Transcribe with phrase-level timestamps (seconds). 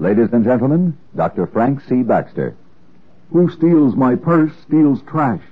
[0.00, 1.46] Ladies and gentlemen, Dr.
[1.46, 2.02] Frank C.
[2.02, 2.56] Baxter.
[3.32, 5.42] Who steals my purse steals trash,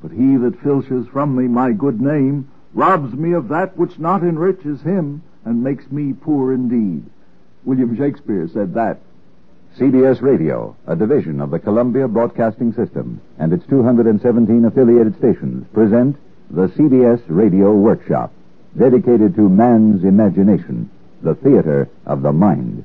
[0.00, 4.22] but he that filches from me my good name robs me of that which not
[4.22, 7.10] enriches him and makes me poor indeed.
[7.64, 9.00] William Shakespeare said that.
[9.76, 16.16] CBS Radio, a division of the Columbia Broadcasting System, and its 217 affiliated stations present
[16.50, 18.32] the CBS Radio Workshop,
[18.78, 20.88] dedicated to man's imagination,
[21.22, 22.84] the theater of the mind.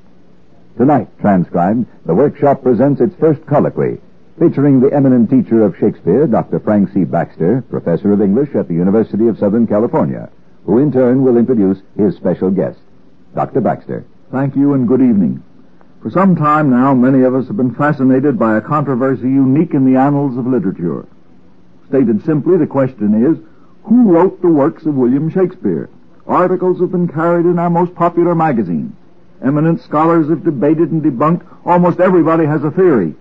[0.77, 3.99] Tonight, transcribed, the workshop presents its first colloquy,
[4.39, 6.59] featuring the eminent teacher of Shakespeare, Dr.
[6.59, 7.03] Frank C.
[7.03, 10.29] Baxter, professor of English at the University of Southern California,
[10.65, 12.79] who in turn will introduce his special guest,
[13.35, 13.61] Dr.
[13.61, 14.03] Baxter.
[14.31, 15.43] Thank you and good evening.
[16.01, 19.85] For some time now, many of us have been fascinated by a controversy unique in
[19.85, 21.05] the annals of literature.
[21.87, 23.37] Stated simply, the question is,
[23.83, 25.89] who wrote the works of William Shakespeare?
[26.25, 28.95] Articles have been carried in our most popular magazines.
[29.43, 31.43] Eminent scholars have debated and debunked.
[31.65, 33.13] Almost everybody has a theory.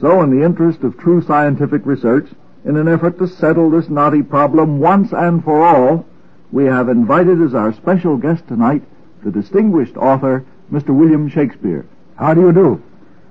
[0.00, 2.28] So, in the interest of true scientific research,
[2.64, 6.04] in an effort to settle this knotty problem once and for all,
[6.50, 8.82] we have invited as our special guest tonight
[9.22, 10.88] the distinguished author, Mr.
[10.88, 11.86] William Shakespeare.
[12.16, 12.82] How do you do?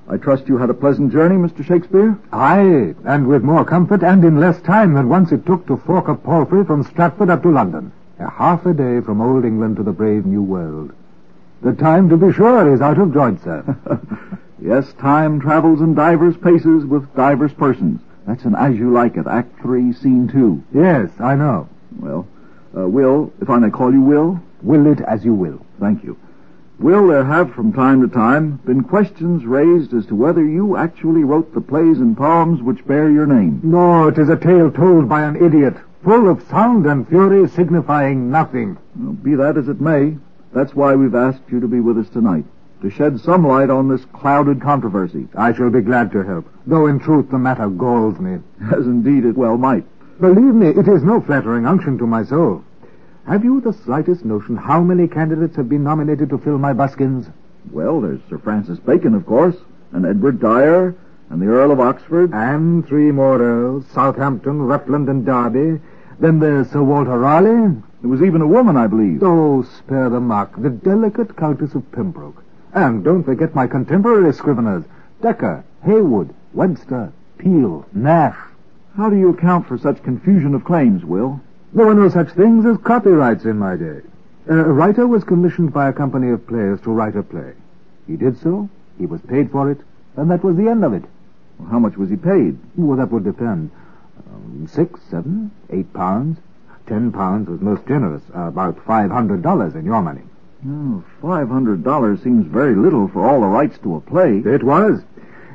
[0.07, 1.65] I trust you had a pleasant journey, Mr.
[1.65, 2.17] Shakespeare?
[2.31, 6.07] Aye, and with more comfort and in less time than once it took to fork
[6.07, 7.91] a palfrey from Stratford up to London.
[8.19, 10.93] A half a day from old England to the brave new world.
[11.65, 13.65] The time, to be sure, is out of joint, sir.
[14.61, 18.01] yes, time travels in divers paces with divers persons.
[18.27, 20.63] That's an As You Like It, Act Three, Scene Two.
[20.71, 21.67] Yes, I know.
[21.97, 22.27] Well,
[22.77, 24.39] uh, Will, if I may call you Will?
[24.61, 25.65] Will it as you will.
[25.79, 26.19] Thank you.
[26.77, 31.23] Will, there have from time to time been questions raised as to whether you actually
[31.23, 33.61] wrote the plays and poems which bear your name.
[33.63, 38.29] No, it is a tale told by an idiot, full of sound and fury signifying
[38.29, 38.77] nothing.
[38.95, 40.17] Well, be that as it may,
[40.55, 42.45] that's why we've asked you to be with us tonight,
[42.81, 45.27] to shed some light on this clouded controversy.
[45.35, 48.39] I shall be glad to help, though in truth the matter galls me.
[48.71, 49.83] As indeed it well might.
[50.19, 52.63] Believe me, it is no flattering unction to my soul.
[53.27, 57.27] Have you the slightest notion how many candidates have been nominated to fill my buskins?
[57.71, 59.57] Well, there's Sir Francis Bacon, of course,
[59.91, 60.95] and Edward Dyer,
[61.29, 62.33] and the Earl of Oxford.
[62.33, 65.81] And three more Earls, Southampton, Rutland, and Derby.
[66.19, 67.75] Then there's Sir Walter Raleigh.
[68.01, 69.23] There was even a woman, I believe.
[69.23, 72.43] Oh, spare the mark, the delicate Countess of Pembroke.
[72.73, 74.83] And don't forget my contemporary scriveners,
[75.21, 78.37] Dekker, Heywood, Webster, Peele, Nash.
[78.97, 81.39] How do you account for such confusion of claims, Will?
[81.73, 84.01] There were no such things as copyrights in my day.
[84.47, 87.53] A writer was commissioned by a company of players to write a play.
[88.07, 89.79] He did so, he was paid for it,
[90.15, 91.03] and that was the end of it.
[91.57, 92.57] Well, how much was he paid?
[92.75, 93.71] Well, that would depend.
[94.31, 96.37] Um, six, seven, eight pounds.
[96.87, 100.21] Ten pounds was most generous, uh, about five hundred dollars in your money.
[100.67, 104.43] Oh, five hundred dollars seems very little for all the rights to a play.
[104.45, 105.01] It was.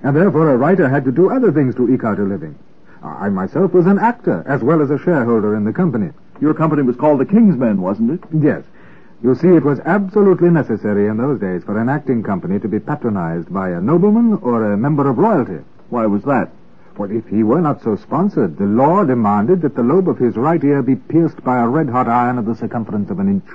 [0.03, 2.59] And therefore a writer had to do other things to eke out a living.
[3.03, 6.11] I myself was an actor, as well as a shareholder in the company.
[6.41, 8.21] Your company was called the King's Men, wasn't it?
[8.33, 8.65] Yes.
[9.23, 12.81] You see, it was absolutely necessary in those days for an acting company to be
[12.81, 15.59] patronized by a nobleman or a member of royalty.
[15.91, 16.51] Why was that?
[16.97, 20.37] Well, if he were not so sponsored, the law demanded that the lobe of his
[20.37, 23.47] right ear be pierced by a red-hot iron of the circumference of an inch.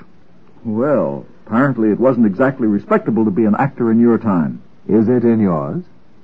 [0.64, 4.62] Well, apparently it wasn't exactly respectable to be an actor in your time.
[4.88, 5.84] Is it in yours?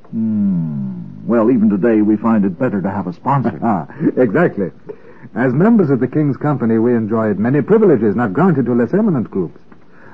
[0.10, 1.28] Hmm.
[1.28, 3.60] Well, even today we find it better to have a sponsor.
[3.62, 4.72] ah, exactly.
[5.36, 9.30] As members of the King's Company, we enjoyed many privileges not granted to less eminent
[9.32, 9.60] groups.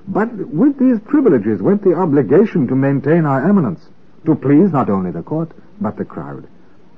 [0.07, 3.81] But with these privileges went the obligation to maintain our eminence,
[4.25, 6.47] to please not only the court, but the crowd.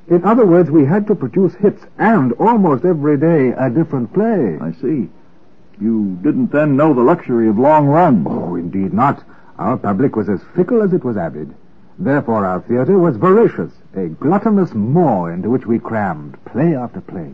[0.09, 4.57] In other words, we had to produce hits and almost every day a different play.
[4.59, 5.09] I see.
[5.79, 8.25] You didn't then know the luxury of long runs.
[8.27, 9.23] Oh, indeed not.
[9.59, 11.53] Our public was as fickle as it was avid.
[11.99, 17.33] Therefore, our theater was voracious, a gluttonous maw into which we crammed play after play.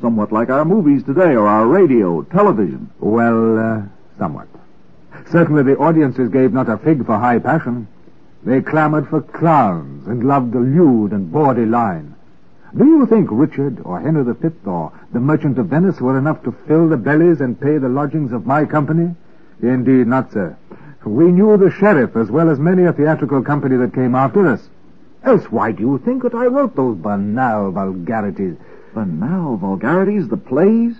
[0.00, 2.90] Somewhat like our movies today, or our radio, television.
[3.00, 3.82] Well, uh,
[4.18, 4.46] somewhat.
[5.30, 7.88] Certainly the audiences gave not a fig for high passion.
[8.44, 12.13] They clamored for clowns and loved the lewd and bawdy line.
[12.76, 16.50] Do you think Richard or Henry V or the Merchant of Venice were enough to
[16.66, 19.14] fill the bellies and pay the lodgings of my company?
[19.62, 20.56] Indeed not, sir.
[21.04, 24.68] We knew the sheriff as well as many a theatrical company that came after us.
[25.22, 28.56] Else why do you think that I wrote those banal vulgarities?
[28.92, 30.26] Banal vulgarities?
[30.26, 30.96] The plays?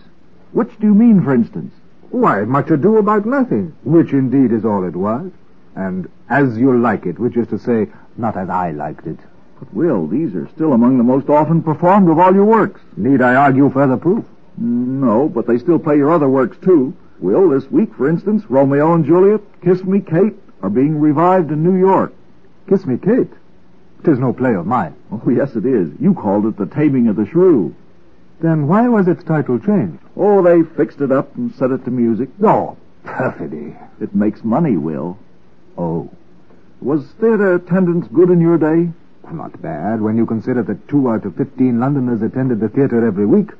[0.53, 1.75] Which do you mean, for instance?
[2.11, 5.32] Why, much ado about nothing, which indeed is all it was.
[5.75, 9.19] And as you like it, which is to say, not as I liked it.
[9.64, 12.81] But, Will, these are still among the most often performed of all your works.
[12.99, 14.25] Need I argue further proof?
[14.58, 16.94] No, but they still play your other works, too.
[17.19, 21.62] Will, this week, for instance, Romeo and Juliet, Kiss Me, Kate, are being revived in
[21.64, 22.12] New York.
[22.69, 23.31] Kiss Me Kate.
[24.05, 24.94] Tis no play of mine.
[25.11, 25.90] Oh, yes, it is.
[25.99, 27.75] You called it The Taming of the Shrew.
[28.40, 30.02] Then why was its title changed?
[30.14, 32.28] Oh, they fixed it up and set it to music.
[32.43, 33.75] Oh, perfidy.
[34.00, 35.19] It makes money, Will.
[35.78, 36.11] Oh,
[36.82, 38.93] Was theater attendance good in your day?
[39.32, 43.26] Not bad when you consider that two out of fifteen Londoners attended the theatre every
[43.26, 43.50] week.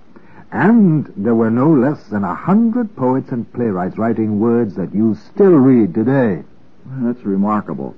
[0.53, 5.17] And there were no less than a hundred poets and playwrights writing words that you
[5.17, 6.45] still read today.
[6.87, 7.97] That's remarkable.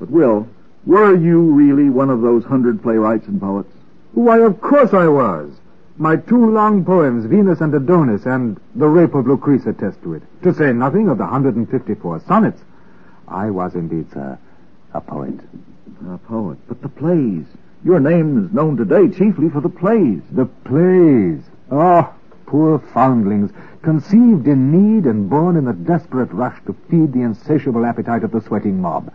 [0.00, 0.48] But, Will,
[0.86, 3.70] were you really one of those hundred playwrights and poets?
[4.12, 5.52] Why, of course I was.
[5.96, 10.22] My two long poems, Venus and Adonis and The Rape of Lucrece, attest to it.
[10.42, 12.60] To say nothing of the 154 sonnets.
[13.28, 14.38] I was indeed, sir,
[14.92, 15.38] a poet.
[16.10, 16.58] A poet.
[16.68, 17.44] But the plays.
[17.84, 20.22] Your name is known today chiefly for the plays.
[20.32, 21.42] The plays.
[21.70, 22.12] Oh,
[22.46, 23.50] poor foundlings,
[23.82, 28.30] conceived in need and born in the desperate rush to feed the insatiable appetite of
[28.30, 29.12] the sweating mob.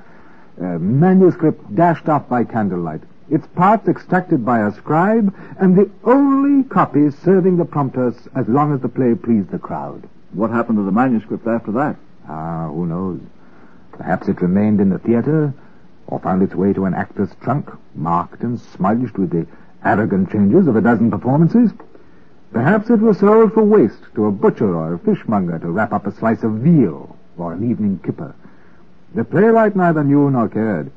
[0.60, 6.64] Uh, manuscript dashed off by candlelight, its parts extracted by a scribe, and the only
[6.64, 10.08] copies serving the prompters as long as the play pleased the crowd.
[10.34, 11.96] What happened to the manuscript after that?
[12.28, 13.22] Ah, who knows?
[13.94, 15.54] Perhaps it remained in the theater,
[16.10, 19.46] or found its way to an actor's trunk, marked and smudged with the
[19.86, 21.72] arrogant changes of a dozen performances.
[22.52, 26.08] Perhaps it was sold for waste to a butcher or a fishmonger to wrap up
[26.08, 28.34] a slice of veal or an evening kipper.
[29.14, 30.92] The playwright neither knew nor cared.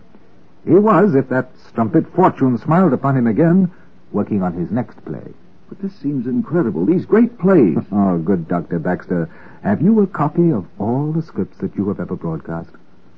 [0.64, 3.70] He was, if that strumpet fortune smiled upon him again,
[4.12, 5.35] working on his next play.
[5.69, 6.87] But this seems incredible.
[6.87, 7.79] These great plays.
[7.93, 8.79] Oh, good Dr.
[8.79, 9.29] Baxter.
[9.62, 12.70] Have you a copy of all the scripts that you have ever broadcast?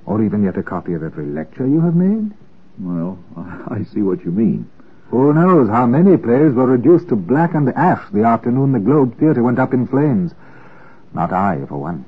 [0.06, 2.32] Or even yet a copy of every lecture you have made?
[2.78, 3.18] well,
[3.68, 4.68] I see what you mean.
[5.10, 9.16] Who knows how many plays were reduced to black and ash the afternoon the Globe
[9.18, 10.32] Theatre went up in flames?
[11.12, 12.04] Not I, for one.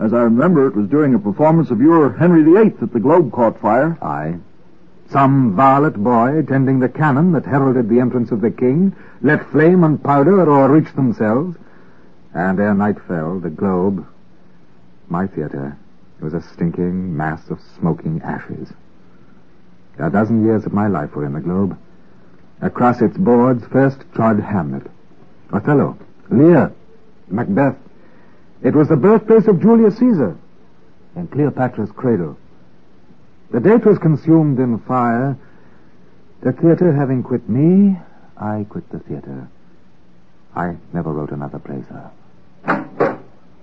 [0.00, 3.32] As Aye remember, it was during a performance of your Henry VIII that the Globe
[3.32, 3.96] caught fire.
[4.02, 4.38] I.
[5.10, 9.84] Some varlet boy, tending the cannon that heralded the entrance of the king, let flame
[9.84, 11.56] and powder o'erreach themselves,
[12.34, 14.06] and ere night fell, the Globe,
[15.08, 15.76] my theatre,
[16.20, 18.72] was a stinking mass of smoking ashes.
[19.98, 21.76] A dozen years of my life were in the Globe.
[22.60, 24.86] Across its boards first trod Hamlet,
[25.52, 25.96] Othello,
[26.30, 26.72] Lear,
[27.28, 27.76] Macbeth.
[28.62, 30.36] It was the birthplace of Julius Caesar
[31.14, 32.36] and Cleopatra's cradle.
[33.50, 35.36] The date was consumed in fire.
[36.42, 37.98] The theater having quit me,
[38.36, 39.48] I quit the theater.
[40.54, 42.10] I never wrote another play, sir.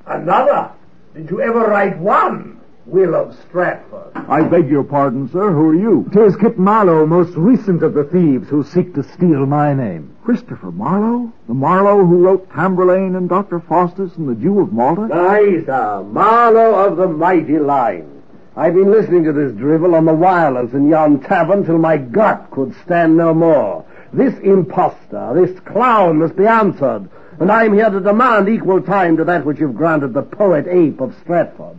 [0.07, 0.72] Another?
[1.16, 2.60] Did you ever write one?
[2.86, 4.12] Will of Stratford.
[4.28, 5.50] I beg your pardon, sir.
[5.50, 6.10] Who are you?
[6.12, 10.14] Tis Kit Marlowe, most recent of the thieves who seek to steal my name.
[10.26, 11.32] Christopher Marlowe?
[11.48, 13.62] The Marlowe who wrote Tamburlaine and Dr.
[13.62, 15.08] Faustus and the Jew of Malta?
[15.14, 16.04] Aye, sir.
[16.04, 18.22] Marlowe of the mighty line.
[18.58, 22.52] I've been listening to this drivel on the wireless in yon tavern till my gut
[22.52, 23.86] could stand no more.
[24.12, 27.10] This impostor, this clown must be answered,
[27.40, 31.02] and I'm here to demand equal time to that which you've granted the poet ape
[31.02, 31.78] of Stratford.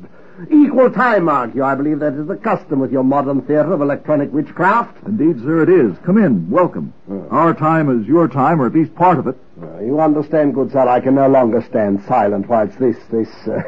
[0.50, 1.64] Equal time, mark you.
[1.64, 5.06] I believe that is the custom with your modern theatre of electronic witchcraft.
[5.06, 5.96] Indeed, sir, it is.
[6.04, 6.50] Come in.
[6.50, 6.92] Welcome.
[7.30, 9.36] Our time is your time, or at least part of it.
[9.60, 13.62] Uh, you understand, good sir, I can no longer stand silent whilst this, this uh,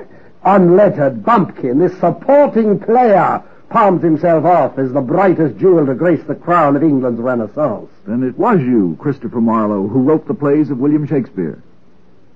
[0.44, 6.34] unlettered bumpkin, this supporting player, palms himself off as the brightest jewel to grace the
[6.34, 7.90] crown of England's Renaissance.
[8.06, 11.62] Then it was you, Christopher Marlowe, who wrote the plays of William Shakespeare.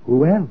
[0.05, 0.49] Who else?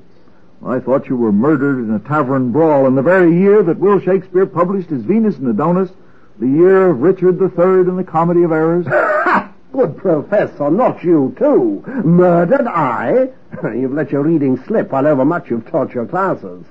[0.65, 3.99] I thought you were murdered in a tavern brawl in the very year that Will
[4.01, 5.91] Shakespeare published his Venus and Adonis,
[6.39, 8.87] the year of Richard III and the Comedy of Errors.
[9.73, 11.83] Good professor, not you too.
[12.05, 13.31] Murdered I?
[13.75, 16.65] you've let your reading slip while overmuch you've taught your classes.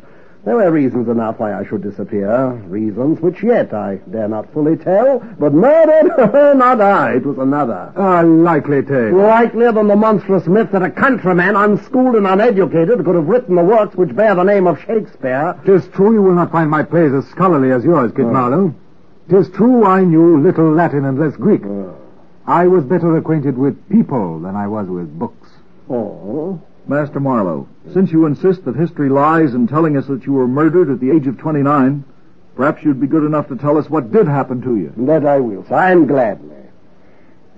[0.43, 4.75] There were reasons enough why I should disappear, reasons which yet I dare not fully
[4.75, 6.07] tell, but murdered,
[6.57, 7.93] not I, it was another.
[7.95, 9.15] A likely tale.
[9.15, 13.63] Likelier than the monstrous myth that a countryman, unschooled and uneducated, could have written the
[13.63, 15.60] works which bear the name of Shakespeare.
[15.63, 18.31] Tis true you will not find my plays as scholarly as yours, Kit ah.
[18.31, 18.74] Marlowe.
[19.29, 21.62] Tis true I knew little Latin and less Greek.
[21.63, 21.93] Ah.
[22.48, 25.50] I was better acquainted with people than I was with books.
[25.88, 30.47] Oh, Master Marlowe, since you insist that history lies in telling us that you were
[30.47, 32.03] murdered at the age of 29,
[32.55, 34.91] perhaps you'd be good enough to tell us what did happen to you.
[34.97, 36.47] that I will, sir, and gladly.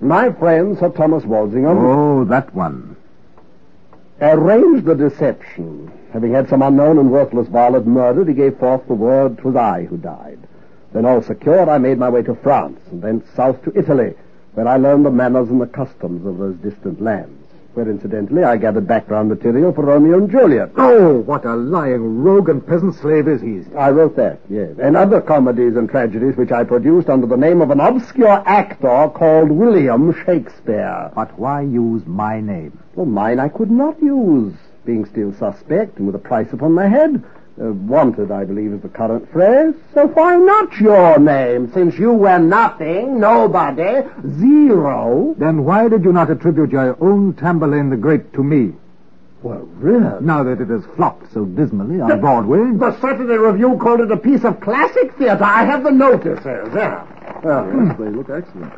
[0.00, 2.96] My friend, Sir Thomas Walsingham, Oh, that one.
[4.20, 5.90] arranged the deception.
[6.12, 9.84] Having had some unknown and worthless varlet murdered, he gave forth the word 'twas I
[9.84, 10.38] who died.
[10.92, 14.14] Then all secured, I made my way to France, and thence south to Italy,
[14.54, 17.43] where I learned the manners and the customs of those distant lands.
[17.74, 20.70] Where incidentally I gathered background material for Romeo and Juliet.
[20.76, 23.62] Oh, what a lying rogue and peasant slave is he.
[23.76, 24.70] I wrote that, yes.
[24.80, 29.10] And other comedies and tragedies which I produced under the name of an obscure actor
[29.14, 31.10] called William Shakespeare.
[31.14, 32.78] But why use my name?
[32.94, 34.54] Well, mine I could not use,
[34.84, 37.22] being still suspect and with a price upon my head.
[37.60, 39.74] Uh, wanted, I believe, is the current phrase.
[39.94, 44.02] So why not your name, since you were nothing, nobody,
[44.40, 45.36] zero?
[45.38, 48.72] Then why did you not attribute your own Tamburlaine the Great to me?
[49.44, 50.20] Well, really?
[50.20, 52.58] Now that it has flopped so dismally on Broadway.
[52.76, 55.44] The Saturday Review called it a piece of classic theater.
[55.44, 56.72] I have the notices.
[56.74, 57.06] Yeah.
[57.44, 58.72] yes, they look excellent.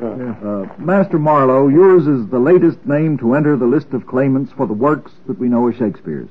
[0.44, 4.66] Uh, Master Marlowe, yours is the latest name to enter the list of claimants for
[4.66, 6.28] the works that we know as Shakespeare's.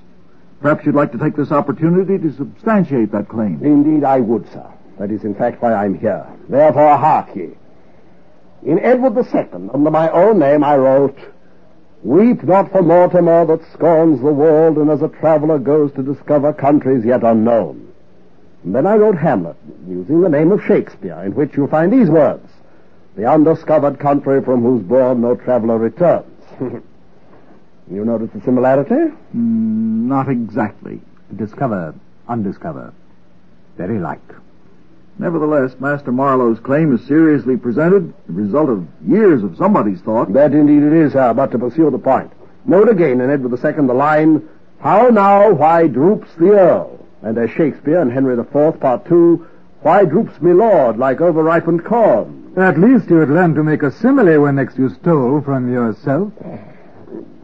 [0.66, 3.64] Perhaps you'd like to take this opportunity to substantiate that claim.
[3.64, 4.66] Indeed, I would, sir.
[4.98, 6.26] That is, in fact, why I'm here.
[6.50, 7.52] Therefore, hark ye.
[8.64, 11.20] In Edward II, under my own name, I wrote,
[12.02, 16.52] Weep not for Mortimer that scorns the world and as a traveler goes to discover
[16.52, 17.88] countries yet unknown.
[18.64, 19.58] And then I wrote Hamlet,
[19.88, 22.50] using the name of Shakespeare, in which you find these words,
[23.16, 26.26] The undiscovered country from whose bourne no traveler returns.
[27.92, 29.14] you notice the similarity?
[29.36, 31.02] Mm, not exactly.
[31.36, 31.96] Discover,
[32.28, 32.94] undiscover.
[33.78, 34.22] Very like.
[35.18, 40.34] Nevertheless, Master Marlowe's claim is seriously presented, the result of years of somebody's thought.
[40.34, 42.32] That indeed it is, sir, but to pursue the point.
[42.66, 44.48] Note again in Edward II the line,
[44.80, 47.00] How now, why droops the Earl?
[47.22, 49.48] And as Shakespeare in Henry IV, Part 2,
[49.82, 52.54] Why droops me lord like overripened corn?
[52.58, 56.34] At least you had learned to make a simile when next you stole from yourself.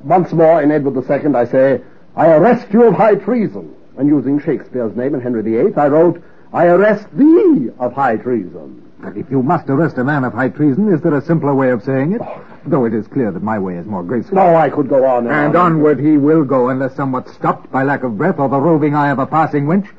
[0.04, 1.82] Once more in Edward II I say,
[2.16, 3.74] I arrest you of high treason.
[3.98, 6.22] And using Shakespeare's name in Henry VIII, I wrote,
[6.54, 8.92] I arrest thee of high treason.
[9.00, 11.70] But if you must arrest a man of high treason, is there a simpler way
[11.72, 12.22] of saying it?
[12.24, 12.42] Oh.
[12.66, 14.36] Though it is clear that my way is more graceful.
[14.36, 15.74] No, I could go on And on.
[15.74, 19.10] onward he will go unless somewhat stopped by lack of breath or the roving eye
[19.10, 19.90] of a passing wench.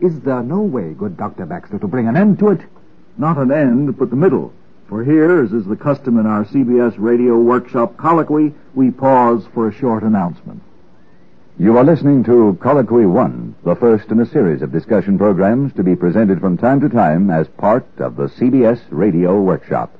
[0.00, 1.46] Is there no way, good Dr.
[1.46, 2.60] Baxter, to bring an end to it?
[3.18, 4.52] Not an end, but the middle.
[4.88, 9.66] For here, as is the custom in our CBS radio workshop colloquy, we pause for
[9.66, 10.60] a short announcement.
[11.58, 15.82] You are listening to Colloquy One, the first in a series of discussion programs to
[15.82, 19.90] be presented from time to time as part of the CBS Radio Workshop.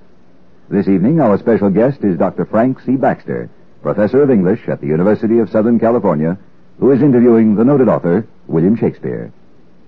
[0.68, 2.44] This evening, our special guest is Dr.
[2.44, 2.96] Frank C.
[2.96, 3.48] Baxter,
[3.82, 6.36] professor of English at the University of Southern California,
[6.78, 9.32] who is interviewing the noted author, William Shakespeare.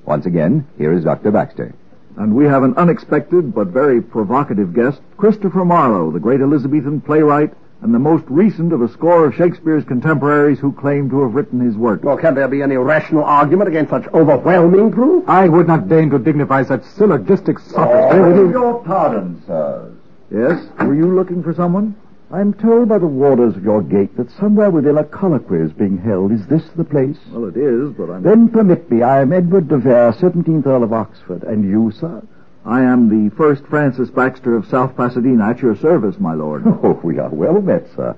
[0.07, 1.31] Once again, here is Dr.
[1.31, 1.75] Baxter.
[2.17, 7.53] And we have an unexpected but very provocative guest, Christopher Marlowe, the great Elizabethan playwright
[7.83, 11.61] and the most recent of a score of Shakespeare's contemporaries who claim to have written
[11.61, 12.03] his work.
[12.03, 15.29] Well, can there be any rational argument against such overwhelming proof?
[15.29, 18.21] I would not deign to dignify such syllogistic sophistry.
[18.21, 19.93] beg your pardon, sirs.
[20.31, 20.67] Yes?
[20.81, 21.95] Were you looking for someone?
[22.31, 25.97] I'm told by the warders of your gate that somewhere within a colloquy is being
[25.97, 26.33] held.
[26.33, 27.17] Is this the place?
[27.31, 28.23] Well, it is, but I'm...
[28.25, 29.03] Then permit me.
[29.03, 31.45] I am Edward de Vere, 17th Earl of Oxford.
[31.45, 32.27] And you, sir?
[32.65, 36.65] I am the first Francis Baxter of South Pasadena at your service, my lord.
[36.83, 38.17] Oh, we are well met, sir.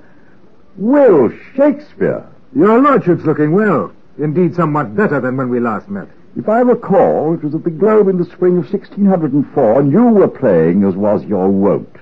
[0.79, 2.27] Will Shakespeare.
[2.57, 3.93] Your lordship's looking well.
[4.17, 6.09] Indeed, somewhat better than when we last met.
[6.35, 10.05] If I recall, it was at the Globe in the spring of 1604, and you
[10.05, 11.95] were playing, as was your wont,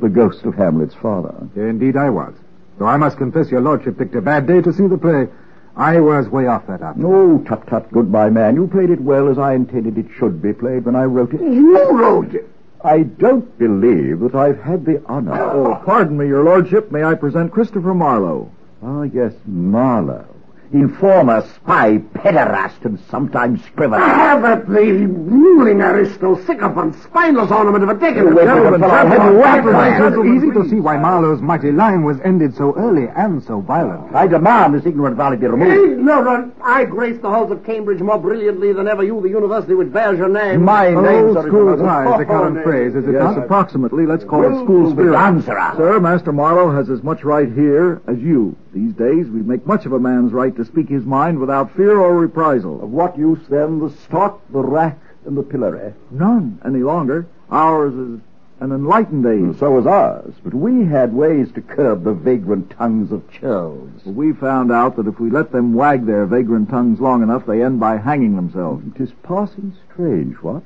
[0.00, 1.34] the ghost of Hamlet's father.
[1.56, 2.34] Indeed, I was.
[2.78, 5.28] Though I must confess your lordship picked a bad day to see the play.
[5.76, 7.12] I was way off that afternoon.
[7.12, 8.54] Oh, tut tut, goodbye, man.
[8.54, 11.40] You played it well as I intended it should be played when I wrote it.
[11.40, 12.48] You wrote it.
[12.82, 15.40] I don't believe that I've had the honor.
[15.40, 16.92] Oh, pardon me, your lordship.
[16.92, 18.52] May I present Christopher Marlowe?
[18.82, 20.33] Ah, yes, Marlowe.
[20.74, 23.96] Informer, spy, pederast, and sometimes scrivener.
[24.04, 28.34] Have it, the ruling aristo, sycophant, spineless ornament of a decadent.
[28.34, 30.50] Wait, gentleman, wait, I wait, have you wait, whacked wait, by wait, a It's easy
[30.50, 34.12] to see why Marlowe's mighty line was ended so early and so violent.
[34.16, 35.92] I demand this ignorant valley be removed.
[35.92, 36.52] Ignorant!
[36.60, 40.18] I grace the halls of Cambridge more brilliantly than ever you, the university, which bears
[40.18, 40.64] your name.
[40.64, 43.38] My name, sir, school is- ties, the Oh, current phrase, is it Yes, not?
[43.38, 44.06] approximately.
[44.06, 45.16] Let's call it school be spirit.
[45.16, 45.70] answerer.
[45.76, 48.56] Sir, Master Marlowe has as much right here as you.
[48.74, 51.96] These days, we make much of a man's right to speak his mind without fear
[51.96, 52.82] or reprisal.
[52.82, 55.94] Of what use, then, the stock, the rack, and the pillory?
[56.10, 57.24] None any longer.
[57.50, 58.20] Ours is
[58.58, 59.38] an enlightened age.
[59.38, 64.04] And so was ours, but we had ways to curb the vagrant tongues of churls.
[64.04, 67.62] We found out that if we let them wag their vagrant tongues long enough, they
[67.62, 68.84] end by hanging themselves.
[68.92, 70.64] It is passing strange, what?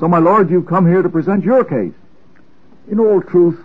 [0.00, 1.92] So, my lord, you've come here to present your case.
[2.90, 3.62] In all truth,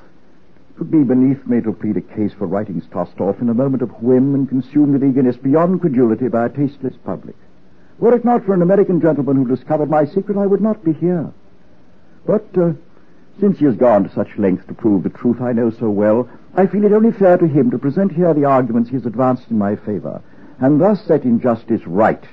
[0.80, 3.84] would be beneath me to plead a case for writings tossed off in a moment
[3.84, 7.36] of whim and consumed with eagerness beyond credulity by a tasteless public.
[8.00, 10.94] Were it not for an American gentleman who discovered my secret, I would not be
[10.94, 11.32] here.
[12.26, 12.74] But uh,
[13.40, 16.28] Since he has gone to such lengths to prove the truth I know so well,
[16.56, 19.50] I feel it only fair to him to present here the arguments he has advanced
[19.50, 20.22] in my favor,
[20.60, 22.24] and thus set injustice right,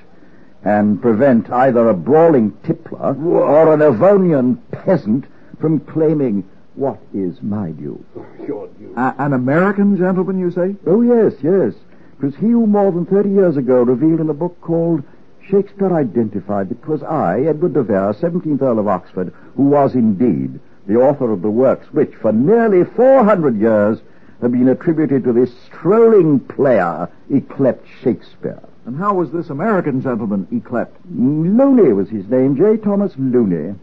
[0.63, 5.25] and prevent either a brawling tippler or an Avonian peasant
[5.59, 6.43] from claiming
[6.77, 8.03] what is my due.
[8.47, 10.75] Your A- an American gentleman, you say?
[10.85, 11.73] Oh, yes, yes.
[12.19, 15.03] It was he who more than 30 years ago revealed in a book called
[15.49, 20.59] Shakespeare Identified that 'twas I, Edward de Vere, 17th Earl of Oxford, who was indeed
[20.85, 23.99] the author of the works which, for nearly 400 years,
[24.41, 28.61] have been attributed to this strolling player, yclept Shakespeare.
[28.85, 30.91] And how was this American gentleman yclept?
[31.13, 32.77] Looney was his name, J.
[32.77, 33.73] Thomas Looney.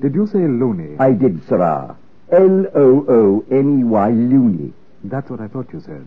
[0.00, 0.96] Did you say Looney?
[0.98, 1.96] I did, sirrah.
[2.32, 4.72] L-O-O-N-E-Y, Looney.
[5.04, 6.06] That's what I thought you said.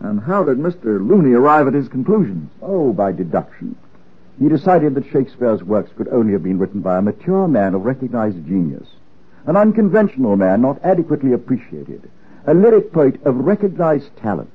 [0.00, 1.06] And how did Mr.
[1.06, 2.50] Looney arrive at his conclusions?
[2.60, 3.76] Oh, by deduction.
[4.40, 7.84] He decided that Shakespeare's works could only have been written by a mature man of
[7.84, 8.88] recognized genius,
[9.46, 12.10] an unconventional man not adequately appreciated,
[12.46, 14.52] a lyric poet of recognized talent,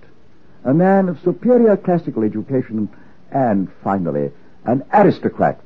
[0.64, 2.90] a man of superior classical education,
[3.32, 4.32] and finally,
[4.66, 5.62] an aristocrat,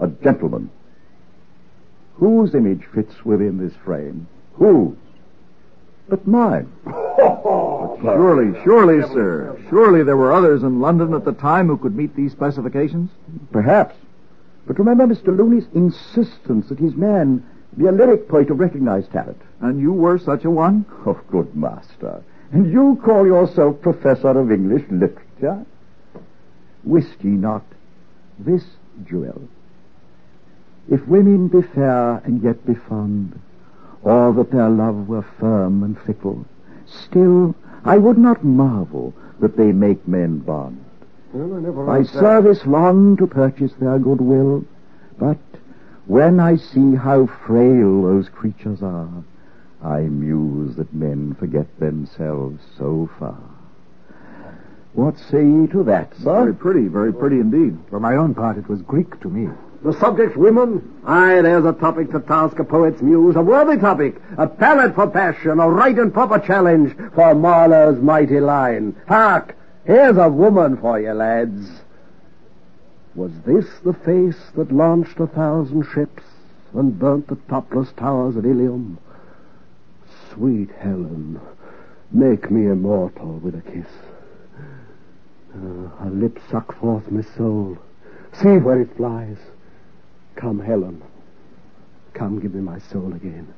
[0.00, 0.70] a gentleman.
[2.14, 4.26] Whose image fits within this frame?
[4.60, 4.94] Whose?
[6.10, 6.70] But mine.
[6.84, 9.58] but Surely, surely, sir.
[9.70, 13.10] Surely there were others in London at the time who could meet these specifications?
[13.52, 13.96] Perhaps.
[14.66, 15.36] But remember Mr.
[15.36, 17.42] Looney's insistence that his man
[17.76, 19.40] be a lyric poet of recognized talent.
[19.60, 20.84] And you were such a one?
[21.06, 22.22] Oh, good master.
[22.52, 25.64] And you call yourself professor of English literature?
[26.84, 27.64] Wist ye not
[28.38, 28.64] this
[29.06, 29.48] jewel?
[30.90, 33.40] If women be fair and yet be fond,
[34.02, 36.44] or that their love were firm and fickle,
[36.86, 37.54] still
[37.84, 40.84] I would not marvel that they make men bond.
[41.32, 42.20] Well, I never By asked that.
[42.20, 44.64] service long to purchase their goodwill,
[45.18, 45.38] but
[46.06, 49.08] when I see how frail those creatures are,
[49.82, 53.38] I muse that men forget themselves so far.
[54.92, 56.24] What say ye to that, sir?
[56.42, 57.78] Very pretty, very pretty indeed.
[57.88, 59.48] For my own part, it was Greek to me.
[59.82, 61.00] The subject, women?
[61.06, 65.08] Aye, there's a topic to task a poet's muse, a worthy topic, a pallet for
[65.08, 68.94] passion, a right and proper challenge for Marlowe's mighty line.
[69.08, 69.56] Hark!
[69.86, 71.80] Here's a woman for you, lads.
[73.14, 76.22] Was this the face that launched a thousand ships
[76.74, 78.98] and burnt the topless towers of Ilium?
[80.32, 81.40] Sweet Helen,
[82.12, 83.88] make me immortal with a kiss.
[85.54, 87.78] Uh, her lips suck forth my soul.
[88.34, 89.38] See where it flies.
[90.40, 91.02] Come, Helen.
[92.14, 93.52] Come, give me my soul again.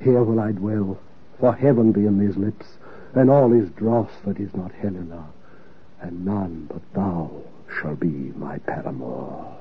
[0.00, 0.96] Here will I dwell,
[1.40, 2.66] for heaven be in these lips,
[3.14, 5.26] and all is dross that is not Helena,
[6.00, 7.32] and none but thou
[7.68, 9.59] shall be my paramour.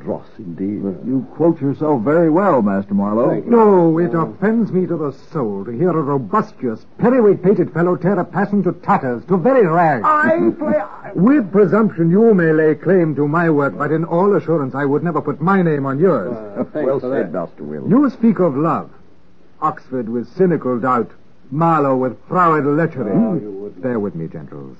[0.00, 0.82] Dross indeed.
[1.06, 3.40] You quote yourself very well, Master Marlowe.
[3.40, 8.24] No, it offends me to the soul to hear a robustious, periwig-pated fellow tear a
[8.24, 10.04] passion to tatters, to very rags.
[10.06, 10.82] I play...
[11.14, 15.02] With presumption, you may lay claim to my work, but in all assurance, I would
[15.02, 16.36] never put my name on yours.
[16.74, 17.88] well said, Master Will.
[17.88, 18.90] You speak of love.
[19.60, 21.10] Oxford with cynical doubt.
[21.50, 23.80] Marlowe with proud lechery.
[23.80, 24.76] Bear with me, gentles.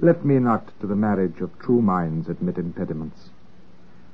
[0.00, 3.30] Let me not to the marriage of true minds admit impediments.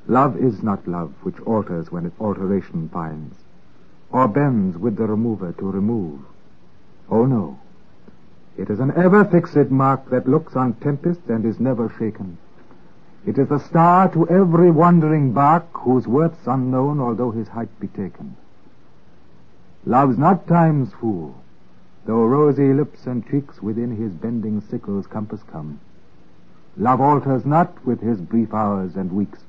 [0.09, 3.35] Love is not love which alters when it alteration finds,
[4.11, 6.19] or bends with the remover to remove.
[7.11, 7.59] Oh no.
[8.57, 12.39] It is an ever fixed mark that looks on tempests and is never shaken.
[13.27, 17.89] It is a star to every wandering bark whose worth's unknown although his height be
[17.89, 18.35] taken.
[19.85, 21.35] Love's not time's fool,
[22.07, 25.81] though rosy lips and cheeks within his bending sickle's compass come.
[26.79, 29.41] Love alters not with his brief hours and weeks,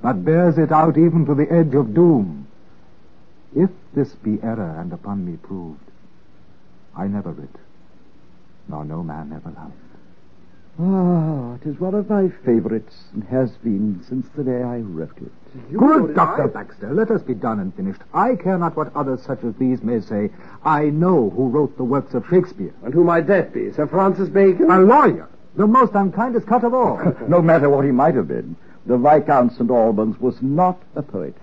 [0.00, 2.46] but bears it out even to the edge of doom.
[3.54, 5.80] If this be error and upon me proved,
[6.96, 7.54] I never writ,
[8.68, 9.72] nor no man ever loved.
[10.80, 15.16] Ah, it is one of my favorites, and has been since the day I wrote
[15.16, 15.32] it.
[15.76, 16.46] Good Dr.
[16.46, 18.00] Baxter, let us be done and finished.
[18.14, 20.30] I care not what others such as these may say.
[20.62, 22.72] I know who wrote the works of Shakespeare.
[22.84, 23.72] And who might that be?
[23.72, 24.70] Sir Francis Bacon?
[24.70, 27.00] A lawyer, the most unkindest cut of all.
[27.28, 28.54] no matter what he might have been,
[28.86, 29.70] the Viscount St.
[29.70, 31.36] Albans was not a poet.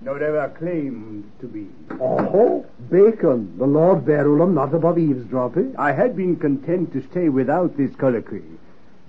[0.00, 1.66] Not ever claimed to be.
[2.00, 5.74] Oh, Bacon, the Lord Verulam, not above eavesdropping.
[5.78, 8.44] I had been content to stay without this colloquy,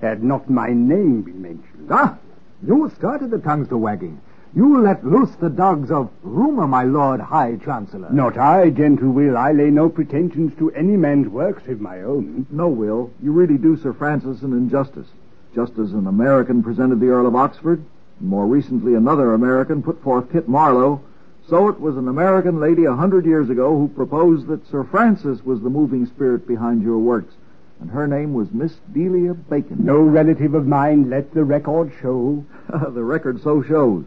[0.01, 1.89] had not my name been mentioned.
[1.91, 2.17] ah,
[2.65, 4.19] you started the tongues to wagging.
[4.55, 8.09] You let loose the dogs of rumor, my Lord High Chancellor.
[8.11, 9.37] Not I, gentle Will.
[9.37, 12.47] I lay no pretensions to any man's works save my own.
[12.49, 13.11] No, Will.
[13.21, 15.07] You really do Sir Francis an injustice.
[15.55, 17.83] Just as an American presented the Earl of Oxford,
[18.19, 21.01] and more recently another American put forth Kit Marlowe,
[21.49, 25.45] So it was an American lady a hundred years ago who proposed that Sir Francis
[25.45, 27.33] was the moving spirit behind your works,
[27.79, 29.77] and her name was Miss Delia Bacon.
[29.85, 32.43] No relative of mine, let the record show.
[32.69, 34.03] the record so shows.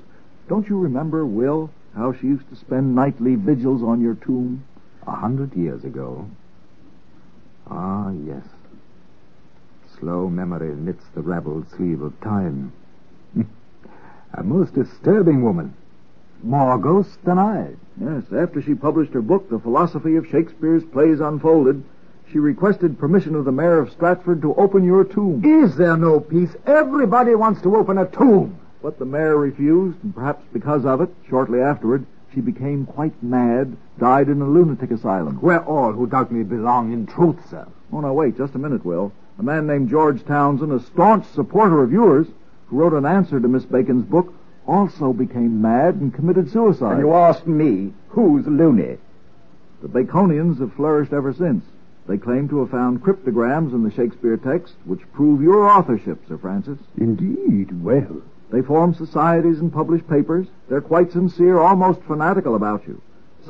[0.48, 4.64] Don't you remember, Will, how she used to spend nightly vigils on your tomb?
[5.06, 6.28] A hundred years ago.
[7.70, 8.44] Ah, yes.
[10.00, 12.72] Slow memory knits the raveled sleeve of time.
[14.34, 15.74] a most disturbing woman.
[16.42, 17.74] More ghost than I.
[18.00, 21.84] Yes, after she published her book, The Philosophy of Shakespeare's Plays Unfolded,
[22.32, 25.44] she requested permission of the mayor of Stratford to open your tomb.
[25.44, 26.54] Is there no peace?
[26.64, 28.58] Everybody wants to open a tomb.
[28.82, 33.76] But the mayor refused, and perhaps because of it, shortly afterward, she became quite mad,
[33.98, 35.36] died in a lunatic asylum.
[35.42, 37.66] Where all who doubt me belong in truth, sir.
[37.92, 39.12] Oh, now wait, just a minute, Will.
[39.40, 42.26] A man named George Townsend, a staunch supporter of yours,
[42.66, 44.34] who wrote an answer to Miss Bacon's book,
[44.66, 46.92] also became mad and committed suicide.
[46.92, 48.98] And you asked me, who's loony?
[49.80, 51.64] The Baconians have flourished ever since.
[52.06, 56.36] They claim to have found cryptograms in the Shakespeare text which prove your authorship, Sir
[56.36, 56.78] Francis.
[56.98, 58.20] Indeed, well.
[58.50, 60.48] They form societies and publish papers.
[60.68, 63.00] They're quite sincere, almost fanatical about you.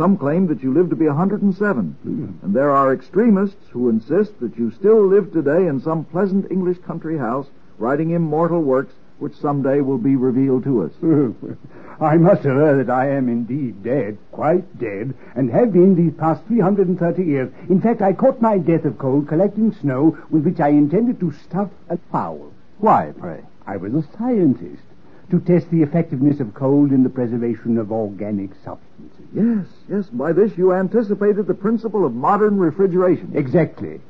[0.00, 1.96] Some claim that you live to be 107.
[2.06, 2.42] Mm.
[2.42, 6.78] And there are extremists who insist that you still live today in some pleasant English
[6.78, 10.92] country house writing immortal works which someday will be revealed to us.
[12.00, 16.46] I must aver that I am indeed dead, quite dead, and have been these past
[16.46, 17.52] 330 years.
[17.68, 21.30] In fact, I caught my death of cold collecting snow with which I intended to
[21.44, 22.54] stuff a fowl.
[22.78, 23.42] Why, pray?
[23.66, 24.80] I was a scientist
[25.30, 29.26] to test the effectiveness of cold in the preservation of organic substances.
[29.32, 30.06] Yes, yes.
[30.06, 33.32] By this you anticipated the principle of modern refrigeration.
[33.34, 34.00] Exactly.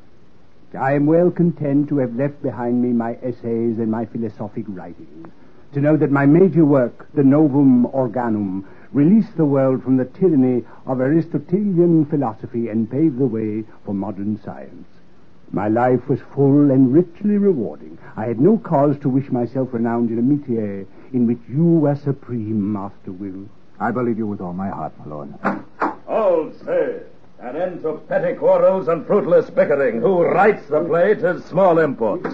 [0.77, 5.27] I am well content to have left behind me my essays and my philosophic writings.
[5.73, 10.65] To know that my major work, the Novum Organum, released the world from the tyranny
[10.85, 14.87] of Aristotelian philosophy and paved the way for modern science.
[15.51, 17.97] My life was full and richly rewarding.
[18.15, 21.95] I had no cause to wish myself renowned in a métier in which you were
[21.95, 23.47] supreme, Master Will.
[23.79, 25.33] I believe you with all my heart, my lord.
[26.07, 27.01] All say,
[27.39, 30.01] an end to petty quarrels and fruitless bickering.
[30.01, 32.25] Who writes the play tis small import.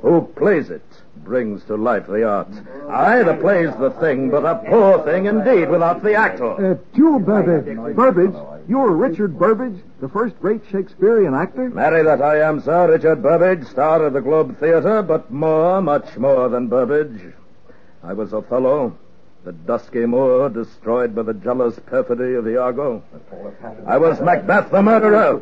[0.00, 0.82] Who plays it
[1.26, 2.48] brings to life the art.
[2.88, 6.72] Aye, the play's the thing, but a poor thing indeed without the actor.
[6.72, 7.96] Uh, you, Burbage.
[7.96, 8.34] Burbage?
[8.68, 11.68] You're Richard Burbage, the first great Shakespearean actor?
[11.70, 16.16] Marry that I am, sir, Richard Burbage, star of the Globe Theatre, but more, much
[16.16, 17.34] more than Burbage.
[18.06, 18.96] I was Othello,
[19.42, 23.02] the dusky Moor destroyed by the jealous perfidy of Iago.
[23.84, 25.40] I was Macbeth the murderer.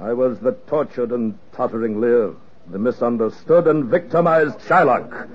[0.00, 2.32] I was the tortured and tottering Lear,
[2.68, 5.28] the misunderstood and victimized Shylock.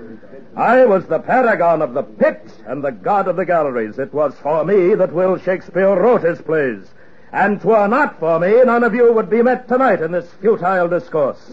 [0.54, 3.98] I was the paragon of the pit and the god of the galleries.
[3.98, 6.86] It was for me that Will Shakespeare wrote his plays.
[7.32, 10.88] And twere not for me, none of you would be met tonight in this futile
[10.88, 11.52] discourse.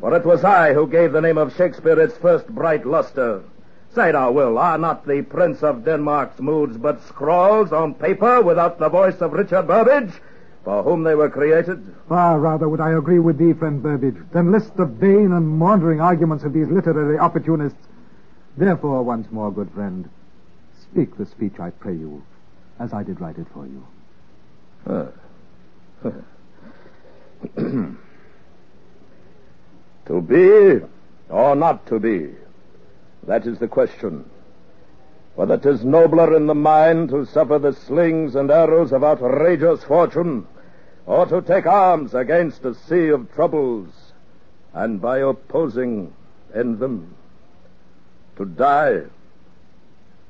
[0.00, 3.42] For it was I who gave the name of Shakespeare its first bright luster.
[3.96, 8.78] Say now, Will, are not the Prince of Denmark's moods but scrawls on paper without
[8.78, 10.12] the voice of Richard Burbage,
[10.64, 11.82] for whom they were created?
[12.06, 16.02] Far rather would I agree with thee, friend Burbage, than list the vain and maundering
[16.02, 17.78] arguments of these literary opportunists.
[18.58, 20.10] Therefore, once more, good friend,
[20.82, 22.22] speak the speech, I pray you,
[22.78, 23.86] as I did write it for you.
[24.86, 25.06] Ah.
[30.04, 30.80] to be
[31.30, 32.34] or not to be?
[33.26, 34.24] That is the question.
[35.34, 40.46] Whether 'tis nobler in the mind to suffer the slings and arrows of outrageous fortune,
[41.06, 44.12] or to take arms against a sea of troubles,
[44.72, 46.12] and by opposing
[46.54, 47.14] end them,
[48.36, 49.02] to die,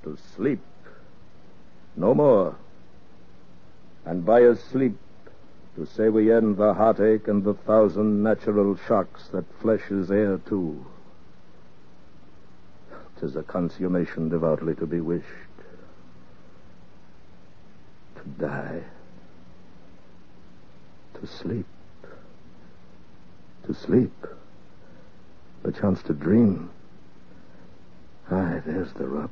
[0.02, 0.60] to sleep,
[1.96, 2.56] no more,
[4.04, 4.96] and by a sleep
[5.76, 10.38] to say we end the heartache and the thousand natural shocks that flesh is heir
[10.38, 10.84] to.
[13.18, 15.24] 'Tis a consummation devoutly to be wished.
[18.16, 18.82] To die.
[21.14, 21.66] To sleep.
[23.66, 24.26] To sleep.
[25.62, 26.70] Perchance to dream.
[28.30, 29.30] Aye, there's the rub.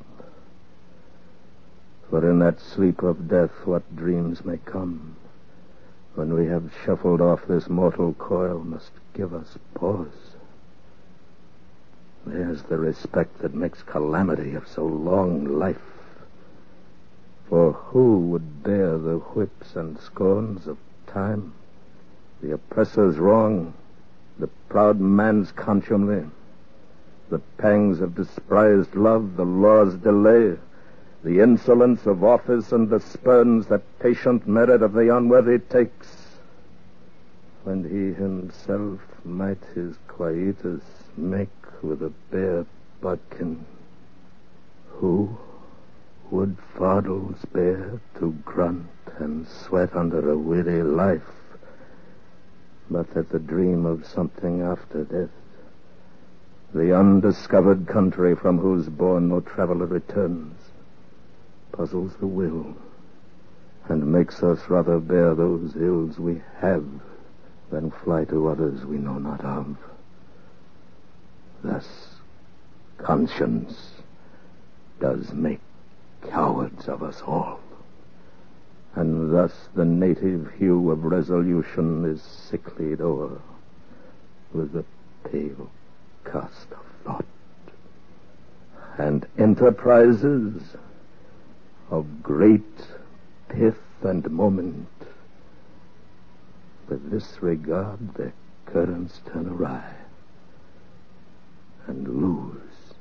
[2.09, 5.15] For in that sleep of death, what dreams may come,
[6.15, 10.34] when we have shuffled off this mortal coil, must give us pause.
[12.25, 15.81] There's the respect that makes calamity of so long life.
[17.47, 21.53] For who would bear the whips and scorns of time,
[22.41, 23.73] the oppressor's wrong,
[24.39, 26.25] the proud man's contumely,
[27.29, 30.57] the pangs of despised love, the law's delay,
[31.23, 36.24] the insolence of office and the spurns that patient merit of the unworthy takes,
[37.65, 40.83] when he himself might his quietus
[41.17, 41.49] make
[41.81, 42.63] with a bare
[43.01, 43.65] bodkin.
[44.89, 45.35] Who
[46.29, 48.85] would fardels bear to grunt
[49.17, 51.31] and sweat under a weary life,
[52.87, 55.29] but that the dream of something after death,
[56.71, 60.59] the undiscovered country from whose bourne no traveler returns,
[61.71, 62.75] puzzles the will
[63.89, 66.85] and makes us rather bear those ills we have
[67.71, 69.77] than fly to others we know not of.
[71.63, 71.87] Thus,
[72.97, 73.91] conscience
[74.99, 75.59] does make
[76.29, 77.59] cowards of us all.
[78.95, 83.41] And thus the native hue of resolution is sicklied o'er
[84.53, 84.85] with the
[85.29, 85.69] pale
[86.23, 87.25] cast of thought.
[88.97, 90.77] And enterprises
[91.89, 92.87] of great
[93.49, 94.87] pith and moment
[96.87, 98.33] with this regard their
[98.65, 99.93] currents turn awry
[101.87, 102.93] and lose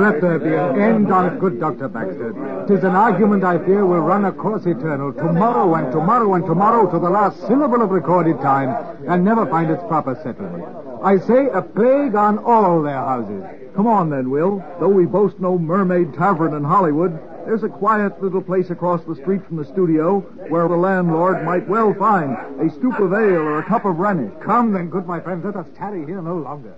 [0.00, 1.88] let there be an end on't, good Dr.
[1.88, 2.64] Baxter.
[2.66, 6.90] Tis an argument I fear will run a course eternal, tomorrow and tomorrow and tomorrow
[6.90, 8.74] to the last syllable of recorded time,
[9.06, 10.64] and never find its proper settlement.
[11.02, 13.44] I say a plague on all their houses.
[13.76, 14.64] Come on then, Will.
[14.80, 19.14] Though we boast no mermaid tavern in Hollywood, there's a quiet little place across the
[19.14, 23.58] street from the studio where the landlord might well find a stoop of ale or
[23.58, 24.32] a cup of Rhenish.
[24.42, 26.74] Come then, good my friends, let us tarry here no longer.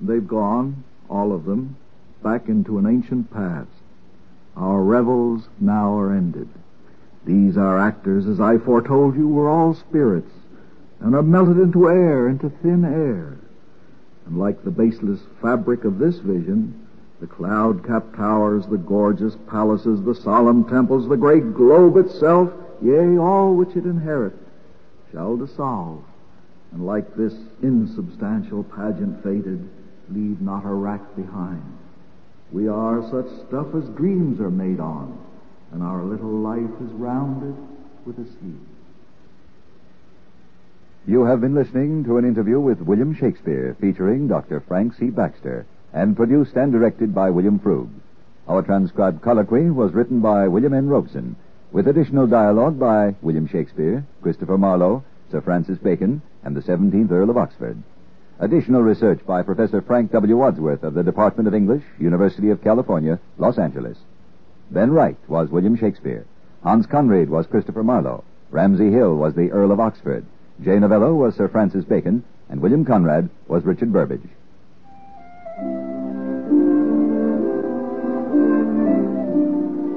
[0.00, 1.76] They've gone, all of them,
[2.22, 3.68] back into an ancient past.
[4.56, 6.48] Our revels now are ended.
[7.24, 10.32] These our actors, as I foretold you, were all spirits,
[11.00, 13.38] and are melted into air, into thin air.
[14.26, 16.86] And like the baseless fabric of this vision,
[17.20, 23.54] the cloud-capped towers, the gorgeous palaces, the solemn temples, the great globe itself, yea, all
[23.54, 24.36] which it inherit,
[25.12, 26.04] shall dissolve,
[26.72, 29.68] and like this insubstantial pageant faded,
[30.10, 31.62] leave not a rack behind.
[32.52, 35.18] We are such stuff as dreams are made on,
[35.72, 37.54] and our little life is rounded
[38.06, 38.66] with a sleep.
[41.06, 44.60] You have been listening to an interview with William Shakespeare featuring Dr.
[44.60, 45.10] Frank C.
[45.10, 47.88] Baxter and produced and directed by William Froug.
[48.46, 50.88] Our transcribed colloquy was written by William N.
[50.88, 51.36] Robson,
[51.72, 57.30] with additional dialogue by William Shakespeare, Christopher Marlowe, Sir Francis Bacon, and the 17th Earl
[57.30, 57.82] of Oxford.
[58.40, 60.36] Additional research by Professor Frank W.
[60.36, 63.98] Wadsworth of the Department of English, University of California, Los Angeles.
[64.70, 66.24] Ben Wright was William Shakespeare.
[66.62, 68.22] Hans Conried was Christopher Marlowe.
[68.52, 70.24] Ramsey Hill was the Earl of Oxford.
[70.62, 72.22] Jay Novello was Sir Francis Bacon.
[72.48, 74.22] And William Conrad was Richard Burbage.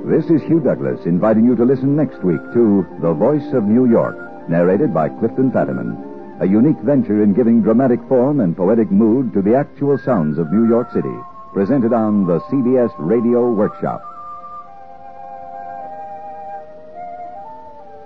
[0.09, 3.85] This is Hugh Douglas inviting you to listen next week to The Voice of New
[3.85, 6.10] York, narrated by Clifton Fadiman.
[6.41, 10.51] A unique venture in giving dramatic form and poetic mood to the actual sounds of
[10.51, 11.15] New York City,
[11.53, 14.01] presented on the CBS Radio Workshop.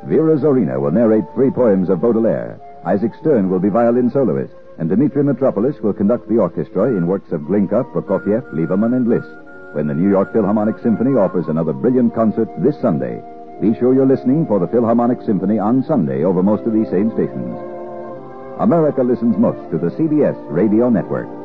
[0.04, 2.60] Vera Zorina will narrate three poems of Baudelaire.
[2.84, 7.32] Isaac Stern will be violin soloist, and Dimitri Mitropoulos will conduct the orchestra in works
[7.32, 9.32] of Glinka, Prokofiev, Lieberman, and Liszt
[9.71, 13.21] when the New York Philharmonic Symphony offers another brilliant concert this Sunday.
[13.62, 17.12] Be sure you're listening for the Philharmonic Symphony on Sunday over most of these same
[17.12, 17.74] stations.
[18.59, 21.44] America listens most to the CBS Radio Network.